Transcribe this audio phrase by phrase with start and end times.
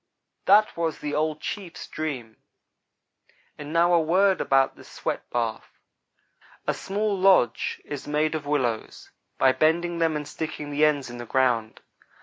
[0.45, 2.37] That was the old chief's dream
[3.55, 5.77] and now a word about the sweat bath.
[6.65, 11.19] A small lodge is made of willows, by bending them and sticking the ends in
[11.19, 11.81] the ground.